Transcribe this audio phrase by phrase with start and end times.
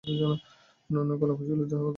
[0.03, 1.89] অন্যান্য কলাকুশলীদের কথা যায়নি।